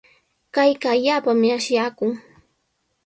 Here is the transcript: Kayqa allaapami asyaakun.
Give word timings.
Kayqa 0.55 0.87
allaapami 0.93 1.47
asyaakun. 1.57 2.11